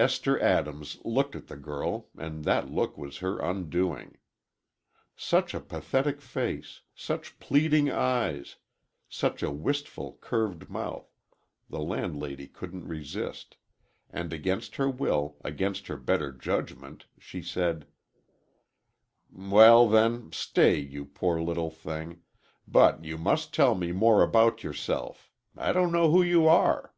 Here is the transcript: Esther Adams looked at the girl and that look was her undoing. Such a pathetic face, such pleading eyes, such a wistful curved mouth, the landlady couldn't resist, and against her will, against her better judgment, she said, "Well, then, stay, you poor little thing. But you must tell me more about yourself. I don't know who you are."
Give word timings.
Esther 0.00 0.36
Adams 0.40 0.98
looked 1.04 1.36
at 1.36 1.46
the 1.46 1.54
girl 1.56 2.08
and 2.18 2.42
that 2.42 2.68
look 2.68 2.98
was 2.98 3.18
her 3.18 3.38
undoing. 3.38 4.18
Such 5.14 5.54
a 5.54 5.60
pathetic 5.60 6.20
face, 6.20 6.80
such 6.92 7.38
pleading 7.38 7.88
eyes, 7.88 8.56
such 9.08 9.44
a 9.44 9.52
wistful 9.52 10.18
curved 10.20 10.68
mouth, 10.68 11.14
the 11.68 11.78
landlady 11.78 12.48
couldn't 12.48 12.88
resist, 12.88 13.58
and 14.10 14.32
against 14.32 14.74
her 14.74 14.90
will, 14.90 15.36
against 15.44 15.86
her 15.86 15.96
better 15.96 16.32
judgment, 16.32 17.06
she 17.20 17.40
said, 17.40 17.86
"Well, 19.30 19.88
then, 19.88 20.32
stay, 20.32 20.80
you 20.80 21.04
poor 21.04 21.40
little 21.40 21.70
thing. 21.70 22.22
But 22.66 23.04
you 23.04 23.16
must 23.16 23.54
tell 23.54 23.76
me 23.76 23.92
more 23.92 24.20
about 24.20 24.64
yourself. 24.64 25.30
I 25.56 25.72
don't 25.72 25.92
know 25.92 26.10
who 26.10 26.22
you 26.24 26.48
are." 26.48 26.92